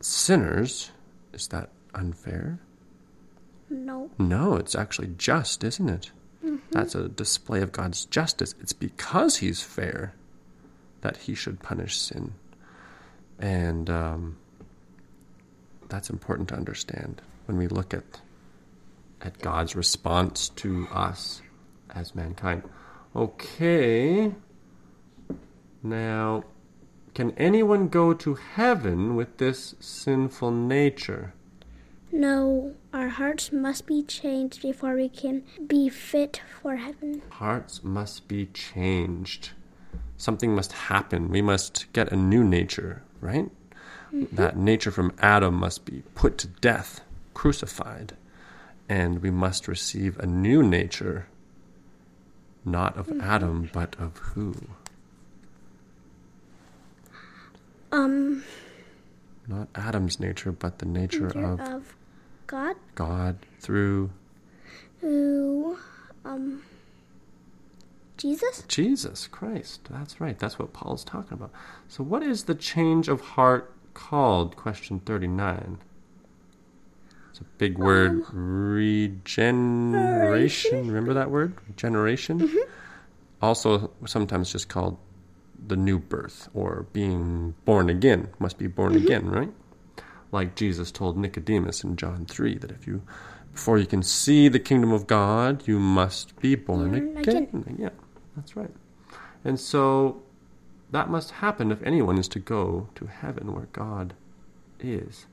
sinners, 0.01 0.91
is 1.35 1.49
that 1.49 1.69
unfair? 1.95 2.59
No. 3.69 4.11
No, 4.19 4.57
it's 4.57 4.75
actually 4.75 5.13
just, 5.19 5.63
isn't 5.63 5.91
it? 5.91 6.11
That's 6.71 6.95
a 6.95 7.09
display 7.09 7.63
of 7.63 7.73
God's 7.73 8.05
justice. 8.05 8.55
It's 8.61 8.73
because 8.73 9.39
He's 9.39 9.63
fair 9.63 10.15
that 11.01 11.17
He 11.19 11.35
should 11.35 11.63
punish 11.63 11.99
sin. 11.99 12.35
And 13.39 13.91
um, 13.91 14.37
that's 15.89 16.11
important 16.11 16.49
to 16.49 16.55
understand 16.57 17.23
when 17.47 17.57
we 17.57 17.69
look 17.69 17.95
at, 17.95 18.21
at 19.21 19.39
God's 19.39 19.77
response 19.77 20.49
to 20.51 20.87
us 20.91 21.43
as 21.95 22.15
mankind. 22.15 22.63
Okay. 23.15 24.33
Now, 25.83 26.45
can 27.15 27.31
anyone 27.39 27.89
go 27.89 28.13
to 28.13 28.35
heaven 28.35 29.17
with 29.17 29.39
this 29.39 29.75
sinful 29.81 30.51
nature? 30.51 31.33
No, 32.17 32.75
our 32.95 33.09
hearts 33.09 33.53
must 33.53 33.85
be 33.87 34.03
changed 34.03 34.63
before 34.63 34.95
we 34.95 35.11
can 35.11 35.43
be 35.67 35.91
fit 35.91 36.41
for 36.63 36.77
heaven. 36.77 37.21
Hearts 37.29 37.85
must 37.85 38.27
be 38.27 38.47
changed. 38.47 39.51
Something 40.17 40.55
must 40.55 40.73
happen. 40.73 41.29
We 41.29 41.43
must 41.43 41.93
get 41.93 42.11
a 42.11 42.17
new 42.17 42.43
nature, 42.43 43.03
right? 43.21 43.51
That 44.33 44.57
nature 44.57 44.91
from 44.91 45.13
Adam 45.21 45.57
must 45.57 45.85
be 45.85 46.05
put 46.15 46.39
to 46.39 46.47
death, 46.47 47.03
crucified. 47.35 48.17
And 48.89 49.21
we 49.21 49.31
must 49.31 49.69
receive 49.69 50.19
a 50.19 50.25
new 50.27 50.63
nature, 50.63 51.27
not 52.65 52.97
of 52.97 53.13
Adam, 53.21 53.69
but 53.75 53.95
of 53.99 54.17
who? 54.19 54.55
Um, 57.93 58.43
Not 59.47 59.69
Adam's 59.75 60.19
nature, 60.19 60.51
but 60.53 60.79
the 60.79 60.87
nature 60.87 61.27
nature 61.27 61.45
of 61.45 61.61
of 61.61 61.96
God 62.47 62.77
God 62.95 63.39
through 63.61 64.11
who, 65.01 65.79
um, 66.25 66.63
Jesus? 68.17 68.63
Jesus 68.67 69.27
Christ. 69.27 69.89
That's 69.91 70.19
right. 70.21 70.39
That's 70.39 70.59
what 70.59 70.73
Paul's 70.73 71.05
talking 71.05 71.35
about. 71.35 71.53
So, 71.89 72.03
what 72.03 72.23
is 72.23 72.45
the 72.45 72.55
change 72.55 73.09
of 73.09 73.21
heart 73.21 73.71
called? 73.95 74.57
Question 74.57 75.01
39. 75.01 75.79
It's 77.31 77.41
a 77.41 77.45
big 77.59 77.75
um, 77.77 77.83
word. 77.83 78.25
Regeneration. 78.33 80.89
Remember 80.89 81.13
that 81.15 81.31
word? 81.31 81.55
Regeneration? 81.69 82.41
Mm-hmm. 82.41 82.71
Also, 83.43 83.91
sometimes 84.07 84.51
just 84.51 84.71
called 84.71 84.97
the 85.67 85.77
new 85.77 85.99
birth 85.99 86.49
or 86.55 86.87
being 86.93 87.55
born 87.67 87.91
again. 87.91 88.31
Must 88.39 88.57
be 88.57 88.67
born 88.67 88.95
mm-hmm. 88.95 89.05
again, 89.05 89.29
right? 89.29 89.53
Like 90.33 90.55
Jesus 90.55 90.91
told 90.91 91.17
Nicodemus 91.17 91.85
in 91.85 91.97
John 91.97 92.27
3 92.27 92.59
that 92.59 92.71
if 92.71 92.87
you, 92.87 93.03
before 93.53 93.79
you 93.79 93.87
can 93.87 94.03
see 94.03 94.49
the 94.49 94.59
kingdom 94.59 94.93
of 94.93 95.07
God, 95.07 95.67
you 95.67 95.79
must 95.79 96.39
be 96.41 96.55
born 96.55 96.95
again. 96.95 97.49
again. 97.49 97.77
Yeah, 97.79 97.91
that's 98.35 98.57
right. 98.57 98.75
And 99.45 99.59
so 99.61 100.23
that 100.91 101.11
must 101.11 101.31
happen 101.33 101.71
if 101.71 101.83
anyone 101.83 102.19
is 102.19 102.29
to 102.29 102.39
go 102.39 102.89
to 102.95 103.07
heaven 103.07 103.55
where 103.55 103.69
God 103.73 104.15
is. 104.81 105.27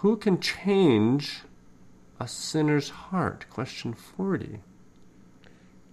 Who 0.00 0.16
can 0.16 0.40
change 0.40 1.42
a 2.20 2.28
sinner's 2.28 2.90
heart? 2.90 3.46
Question 3.50 3.92
40. 3.94 4.60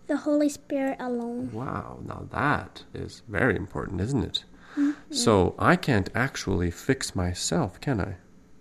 The 0.08 0.18
Holy 0.18 0.50
Spirit 0.50 0.98
alone. 1.00 1.52
Wow, 1.54 2.00
now 2.06 2.28
that 2.32 2.84
is 2.94 3.24
very 3.28 3.56
important, 3.56 4.02
isn't 4.02 4.24
it? 4.24 4.44
Mm-hmm. 4.78 5.14
So 5.14 5.56
I 5.60 5.76
can't 5.76 6.10
actually 6.16 6.72
fix 6.72 7.16
myself, 7.16 7.80
can 7.80 8.02
I? 8.02 8.16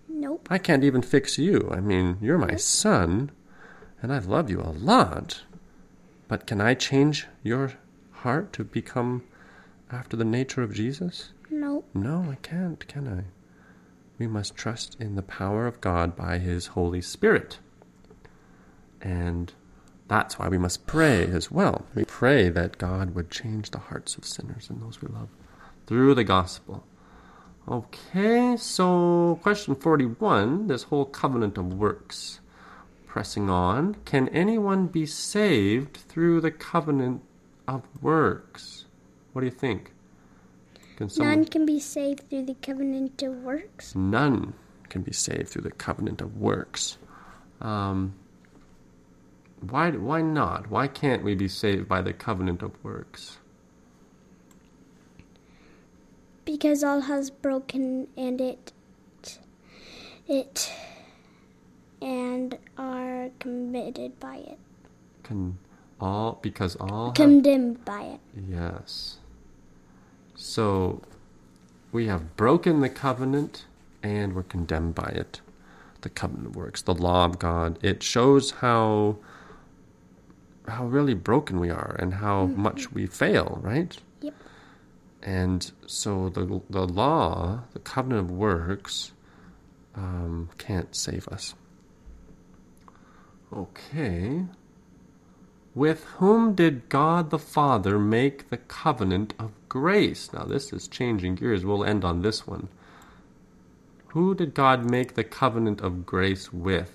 Nope. 0.09 0.47
I 0.51 0.59
can't 0.59 0.85
even 0.85 1.03
fix 1.03 1.39
you. 1.39 1.69
I 1.73 1.81
mean, 1.81 2.19
you're 2.21 2.39
my 2.39 2.57
son, 2.57 3.31
and 4.03 4.13
I 4.13 4.19
love 4.19 4.51
you 4.51 4.61
a 4.61 4.77
lot. 4.77 5.43
But 6.29 6.47
can 6.47 6.61
I 6.61 6.75
change 6.75 7.27
your 7.43 7.73
heart 8.11 8.53
to 8.55 8.65
become 8.65 9.25
after 9.91 10.17
the 10.17 10.25
nature 10.25 10.63
of 10.63 10.75
Jesus? 10.75 11.33
Nope. 11.51 11.89
No, 11.95 12.27
I 12.31 12.37
can't, 12.37 12.87
can 12.89 13.09
I? 13.09 13.25
We 14.19 14.27
must 14.27 14.55
trust 14.55 14.97
in 15.01 15.17
the 15.17 15.23
power 15.23 15.67
of 15.67 15.81
God 15.81 16.15
by 16.15 16.39
His 16.39 16.69
Holy 16.69 17.01
Spirit. 17.01 17.59
And 19.01 19.53
that's 20.09 20.39
why 20.39 20.49
we 20.49 20.59
must 20.59 20.87
pray 20.87 21.25
as 21.25 21.51
well. 21.51 21.87
We 21.95 22.05
pray 22.05 22.49
that 22.51 22.79
God 22.79 23.15
would 23.15 23.31
change 23.31 23.71
the 23.71 23.79
hearts 23.79 24.17
of 24.17 24.25
sinners 24.25 24.69
and 24.71 24.81
those 24.81 25.01
we 25.01 25.09
love 25.09 25.29
through 25.87 26.15
the 26.15 26.25
gospel. 26.25 26.85
Okay, 27.69 28.57
so 28.57 29.39
question 29.43 29.75
41 29.75 30.67
this 30.67 30.85
whole 30.85 31.05
covenant 31.05 31.57
of 31.59 31.75
works. 31.75 32.41
Pressing 33.07 33.51
on, 33.51 33.97
can 34.05 34.29
anyone 34.29 34.87
be 34.87 35.07
saved 35.07 35.97
through 36.09 36.41
the 36.41 36.51
covenant 36.51 37.23
of 37.69 37.83
works? 38.03 38.87
What 39.33 39.43
do 39.43 39.47
you 39.47 39.53
think? 39.53 39.93
Can 40.97 41.09
someone 41.09 41.37
None 41.37 41.45
can 41.47 41.67
be 41.67 41.79
saved 41.79 42.29
through 42.31 42.47
the 42.47 42.55
covenant 42.55 43.23
of 43.23 43.35
works. 43.43 43.95
none 43.95 44.55
can 44.89 45.03
be 45.03 45.13
saved 45.13 45.49
through 45.49 45.63
the 45.63 45.71
covenant 45.71 46.21
of 46.21 46.37
works. 46.37 46.99
Um, 47.61 48.15
why? 49.61 49.91
Why 49.91 50.21
not? 50.23 50.71
Why 50.71 50.89
can't 50.89 51.23
we 51.23 51.35
be 51.35 51.49
saved 51.49 51.89
by 51.89 52.03
the 52.03 52.13
covenant 52.13 52.63
of 52.63 52.73
works? 52.85 53.39
Because 56.53 56.85
all 56.85 57.01
has 57.01 57.31
broken 57.31 58.09
and 58.15 58.39
it 58.39 58.75
it 60.29 60.71
and 62.03 62.59
are 62.77 63.31
committed 63.39 64.21
by 64.21 64.37
it. 64.37 64.59
Can 65.23 65.57
all 65.99 66.39
because 66.43 66.77
all 66.77 67.07
have, 67.07 67.15
Condemned 67.15 67.83
by 67.87 68.03
it. 68.03 68.21
yes. 68.47 69.17
So 70.35 71.01
we 71.91 72.09
have 72.09 72.37
broken 72.37 72.81
the 72.81 72.91
covenant 72.91 73.65
and 74.03 74.35
we're 74.35 74.43
condemned 74.43 74.95
by 74.95 75.09
it. 75.09 75.41
The 76.03 76.11
covenant 76.11 76.55
works, 76.55 76.83
the 76.83 76.93
law 76.95 77.25
of 77.25 77.39
God. 77.39 77.79
It 77.81 78.03
shows 78.03 78.51
how 78.51 79.17
how 80.69 80.85
really 80.85 81.15
broken 81.15 81.59
we 81.59 81.71
are 81.71 81.97
and 81.99 82.13
how 82.13 82.45
mm-hmm. 82.45 82.61
much 82.61 82.93
we 82.93 83.07
fail, 83.07 83.59
right? 83.63 83.97
And 85.23 85.71
so 85.87 86.29
the 86.29 86.61
the 86.69 86.87
law, 86.87 87.63
the 87.73 87.79
covenant 87.79 88.21
of 88.21 88.31
works, 88.31 89.13
um, 89.95 90.51
can't 90.59 90.95
save 90.95 91.29
us. 91.29 91.55
Okay. 93.53 94.45
With 95.75 96.05
whom 96.05 96.55
did 96.55 96.89
God 96.89 97.31
the 97.31 97.39
Father 97.39 97.99
make 97.99 98.51
the 98.51 98.59
covenant 98.59 99.35
of 99.39 99.53
grace? 99.69 100.33
Now 100.33 100.45
this 100.45 100.73
is 100.73 100.89
changing 100.89 101.37
gears. 101.37 101.65
We'll 101.65 101.85
end 101.85 102.05
on 102.05 102.23
this 102.23 102.47
one. 102.47 102.69
Who 104.09 104.35
did 104.35 104.53
God 104.53 104.91
make 104.91 105.15
the 105.15 105.25
covenant 105.25 105.81
of 105.81 106.05
grace 106.05 106.53
with? 106.53 106.93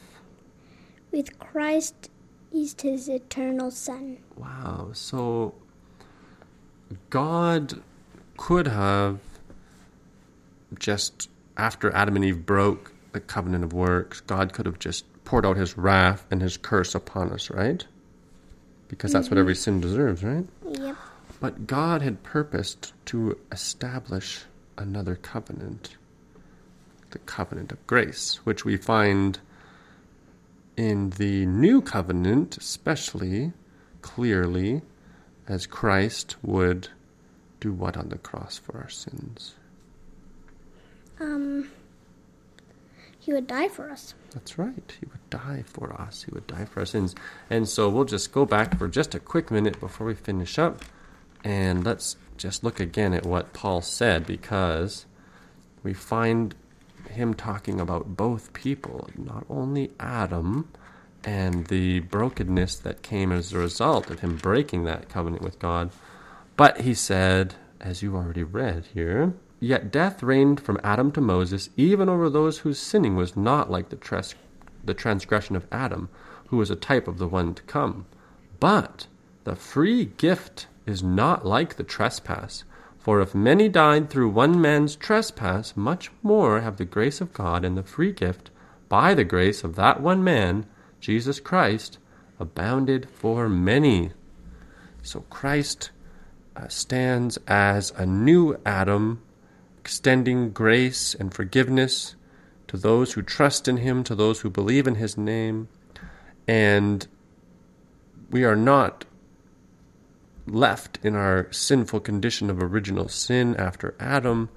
With 1.11 1.39
Christ 1.39 2.11
is 2.53 2.75
his 2.79 3.09
eternal 3.09 3.71
Son. 3.71 4.17
Wow. 4.35 4.89
So 4.93 5.55
God 7.09 7.81
could 8.37 8.67
have 8.67 9.19
just 10.79 11.29
after 11.57 11.91
Adam 11.93 12.15
and 12.15 12.23
Eve 12.23 12.45
broke 12.45 12.93
the 13.11 13.19
covenant 13.19 13.63
of 13.63 13.73
works, 13.73 14.21
God 14.21 14.53
could 14.53 14.65
have 14.65 14.79
just 14.79 15.05
poured 15.25 15.45
out 15.45 15.57
his 15.57 15.77
wrath 15.77 16.25
and 16.31 16.41
his 16.41 16.55
curse 16.55 16.95
upon 16.95 17.31
us, 17.31 17.49
right? 17.49 17.85
Because 18.87 19.11
that's 19.11 19.27
what 19.27 19.31
mm-hmm. 19.31 19.39
every 19.39 19.55
sin 19.55 19.81
deserves, 19.81 20.23
right? 20.23 20.45
Yep. 20.69 20.95
But 21.39 21.67
God 21.67 22.01
had 22.01 22.23
purposed 22.23 22.93
to 23.07 23.37
establish 23.51 24.43
another 24.77 25.15
covenant, 25.15 25.97
the 27.11 27.19
covenant 27.19 27.71
of 27.71 27.85
grace, 27.87 28.35
which 28.43 28.63
we 28.63 28.77
find 28.77 29.39
in 30.77 31.09
the 31.11 31.45
new 31.45 31.81
covenant, 31.81 32.57
especially 32.57 33.51
clearly, 34.01 34.81
as 35.47 35.65
Christ 35.65 36.35
would 36.43 36.89
do 37.59 37.73
what 37.73 37.97
on 37.97 38.09
the 38.09 38.17
cross 38.17 38.57
for 38.57 38.77
our 38.77 38.89
sins. 38.89 39.55
Um 41.19 41.69
he 43.27 43.33
would 43.33 43.47
die 43.47 43.67
for 43.67 43.91
us. 43.91 44.13
That's 44.33 44.57
right. 44.57 44.95
He 45.01 45.05
would 45.11 45.29
die 45.29 45.65
for 45.67 45.91
us. 45.99 46.23
He 46.23 46.31
would 46.31 46.47
die 46.47 46.63
for 46.63 46.79
our 46.79 46.85
sins. 46.85 47.13
And 47.49 47.67
so 47.67 47.89
we'll 47.89 48.05
just 48.05 48.31
go 48.31 48.45
back 48.45 48.77
for 48.77 48.87
just 48.87 49.13
a 49.15 49.19
quick 49.19 49.51
minute 49.51 49.81
before 49.81 50.07
we 50.07 50.15
finish 50.15 50.57
up. 50.57 50.81
And 51.43 51.83
let's 51.83 52.15
just 52.37 52.63
look 52.63 52.79
again 52.79 53.13
at 53.13 53.25
what 53.25 53.51
Paul 53.51 53.81
said 53.81 54.25
because 54.25 55.05
we 55.83 55.93
find 55.93 56.55
him 57.09 57.33
talking 57.33 57.81
about 57.81 58.15
both 58.15 58.53
people, 58.53 59.09
not 59.17 59.45
only 59.49 59.91
Adam 59.99 60.71
and 61.25 61.67
the 61.67 61.99
brokenness 61.99 62.77
that 62.77 63.01
came 63.01 63.33
as 63.33 63.51
a 63.51 63.57
result 63.57 64.09
of 64.09 64.21
him 64.21 64.37
breaking 64.37 64.85
that 64.85 65.09
covenant 65.09 65.41
with 65.41 65.59
God, 65.59 65.91
but 66.57 66.81
he 66.81 66.93
said, 66.93 67.55
as 67.79 68.01
you 68.01 68.15
already 68.15 68.43
read 68.43 68.87
here, 68.93 69.33
Yet 69.59 69.91
death 69.91 70.21
reigned 70.21 70.59
from 70.59 70.79
Adam 70.83 71.11
to 71.13 71.21
Moses, 71.21 71.71
even 71.75 72.09
over 72.09 72.29
those 72.29 72.59
whose 72.59 72.77
sinning 72.77 73.15
was 73.15 73.35
not 73.35 73.71
like 73.71 73.89
the, 73.89 73.95
tres- 73.95 74.35
the 74.83 74.93
transgression 74.93 75.55
of 75.55 75.65
Adam, 75.71 76.09
who 76.47 76.57
was 76.57 76.69
a 76.69 76.75
type 76.75 77.07
of 77.07 77.17
the 77.17 77.27
one 77.27 77.55
to 77.55 77.63
come. 77.63 78.05
But 78.59 79.07
the 79.45 79.55
free 79.55 80.05
gift 80.05 80.67
is 80.85 81.01
not 81.01 81.43
like 81.43 81.75
the 81.75 81.83
trespass. 81.83 82.65
For 82.99 83.19
if 83.19 83.33
many 83.33 83.67
died 83.67 84.09
through 84.11 84.29
one 84.29 84.61
man's 84.61 84.95
trespass, 84.95 85.75
much 85.75 86.11
more 86.21 86.61
have 86.61 86.77
the 86.77 86.85
grace 86.85 87.19
of 87.19 87.33
God 87.33 87.65
and 87.65 87.75
the 87.75 87.83
free 87.83 88.11
gift, 88.11 88.51
by 88.89 89.15
the 89.15 89.23
grace 89.23 89.63
of 89.63 89.75
that 89.75 90.01
one 90.01 90.23
man, 90.23 90.67
Jesus 90.99 91.39
Christ, 91.39 91.97
abounded 92.39 93.09
for 93.09 93.49
many. 93.49 94.11
So 95.01 95.21
Christ 95.31 95.89
Uh, 96.57 96.67
stands 96.69 97.37
as 97.45 97.91
a 97.97 98.05
new 98.05 98.57
Adam, 98.65 99.21
extending 99.77 100.49
grace 100.49 101.13
and 101.13 101.31
forgiveness 101.31 102.15
to 102.67 102.77
those 102.77 103.13
who 103.13 103.21
trust 103.21 103.67
in 103.67 103.77
him, 103.77 104.03
to 104.03 104.15
those 104.15 104.41
who 104.41 104.49
believe 104.49 104.87
in 104.87 104.95
his 104.95 105.15
name. 105.17 105.67
And 106.47 107.05
we 108.31 108.43
are 108.43 108.55
not 108.55 109.05
left 110.47 110.97
in 111.03 111.15
our 111.15 111.47
sinful 111.51 111.99
condition 111.99 112.49
of 112.49 112.59
original 112.59 113.07
sin 113.07 113.55
after 113.57 113.93
Adam, 113.99 114.49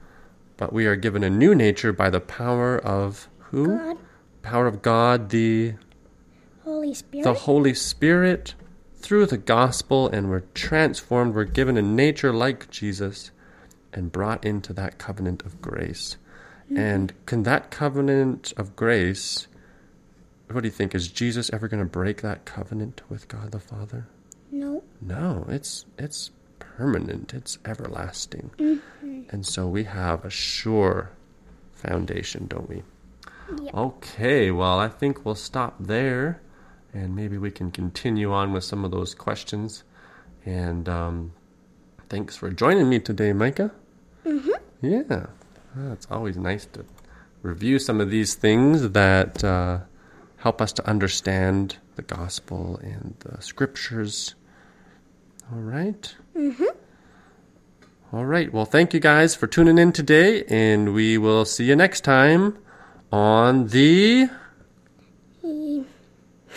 but 0.57 0.73
we 0.73 0.87
are 0.87 0.97
given 0.97 1.23
a 1.23 1.29
new 1.29 1.55
nature 1.55 1.93
by 1.93 2.09
the 2.09 2.21
power 2.21 2.79
of 2.79 3.29
who? 3.39 3.77
God, 3.77 3.99
Power 4.41 4.67
of 4.67 4.81
God, 4.81 5.29
the 5.29 5.75
Holy 6.65 6.95
Spirit. 6.95 7.25
the 7.25 7.35
Holy 7.35 7.75
Spirit 7.75 8.55
through 9.01 9.27
the 9.27 9.39
gospel, 9.39 10.09
and 10.09 10.31
we're 10.31 10.45
transformed. 10.55 11.35
We're 11.35 11.45
given 11.45 11.77
a 11.77 11.83
nature 11.83 12.33
like 12.33 12.71
Jesus, 12.71 13.31
and 13.93 14.13
brought 14.13 14.45
into 14.45 14.73
that 14.75 14.99
covenant 14.99 15.45
of 15.45 15.61
grace. 15.61 16.17
Mm-hmm. 16.67 16.77
And 16.79 17.27
can 17.27 17.43
that 17.45 17.71
covenant 17.71 18.53
of 18.57 18.77
grace, 18.77 19.49
what 20.51 20.61
do 20.61 20.67
you 20.67 20.73
think? 20.73 20.95
Is 20.95 21.09
Jesus 21.09 21.51
ever 21.53 21.67
going 21.67 21.83
to 21.83 21.89
break 21.89 22.23
that 22.23 22.45
covenant 22.45 23.03
with 23.09 23.27
God 23.29 23.53
the 23.53 23.59
Father? 23.59 24.07
No. 24.53 24.85
No, 25.01 25.47
it's 25.49 25.87
it's 25.99 26.31
permanent. 26.59 27.35
It's 27.35 27.59
everlasting. 27.65 28.51
Mm-hmm. 28.59 29.23
And 29.31 29.47
so 29.47 29.67
we 29.67 29.85
have 29.85 30.25
a 30.25 30.31
sure 30.31 31.11
foundation, 31.73 32.47
don't 32.47 32.69
we? 32.69 32.83
Yeah. 33.63 33.71
Okay, 33.75 34.51
well, 34.51 34.79
I 34.79 34.89
think 34.89 35.25
we'll 35.25 35.35
stop 35.35 35.75
there 35.81 36.41
and 36.92 37.14
maybe 37.14 37.38
we 37.38 37.50
can 37.50 37.70
continue 37.70 38.33
on 38.33 38.53
with 38.53 38.64
some 38.64 38.85
of 38.85 38.90
those 38.90 39.14
questions. 39.14 39.85
And 40.44 40.88
um, 40.88 41.33
thanks 42.09 42.37
for 42.37 42.50
joining 42.50 42.88
me 42.88 42.98
today, 42.98 43.33
Micah. 43.33 43.70
Mm-hmm. 44.24 44.50
Yeah, 44.83 45.26
Ah, 45.79 45.92
it's 45.92 46.07
always 46.11 46.37
nice 46.37 46.66
to 46.66 46.85
review 47.42 47.79
some 47.79 48.00
of 48.00 48.11
these 48.11 48.35
things 48.35 48.90
that 48.90 49.44
uh, 49.44 49.79
help 50.38 50.61
us 50.61 50.72
to 50.74 50.87
understand 50.88 51.76
the 51.94 52.03
gospel 52.03 52.81
and 52.83 53.14
the 53.20 53.40
scriptures. 53.40 54.35
All 55.53 55.61
right. 55.61 56.14
Mm-hmm. 56.37 56.64
All 58.12 58.24
right. 58.24 58.53
Well, 58.53 58.64
thank 58.64 58.92
you 58.92 58.98
guys 58.98 59.37
for 59.37 59.46
tuning 59.46 59.79
in 59.79 59.92
today, 59.92 60.44
and 60.48 60.92
we 60.92 61.18
will 61.18 61.44
see 61.44 61.64
you 61.66 61.76
next 61.76 62.03
time 62.03 62.59
on 63.12 63.68
the 63.68 64.29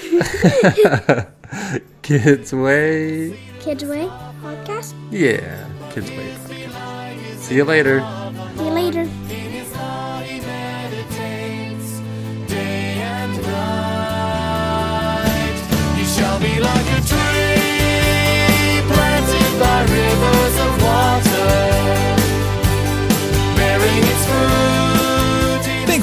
Kids 2.01 2.53
Way. 2.53 3.39
Kids 3.59 3.85
Way 3.85 4.07
podcast. 4.41 4.93
Yeah, 5.11 5.67
Kids 5.91 6.09
Way 6.11 6.33
podcast. 6.33 7.37
See 7.39 7.55
you 7.55 7.63
later. 7.63 8.01
See 8.57 8.65
you 8.65 8.71
later. 8.71 9.07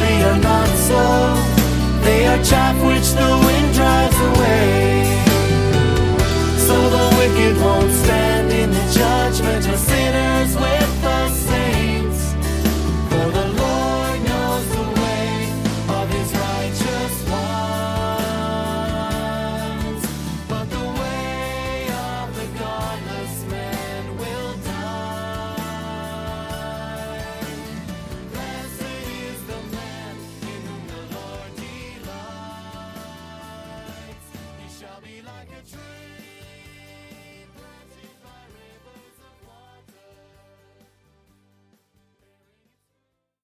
Are 0.00 0.38
not 0.38 0.68
so. 0.68 2.02
They 2.02 2.26
are 2.26 2.42
chaff 2.42 2.76
which 2.82 3.12
the 3.12 3.42
wind. 3.44 3.51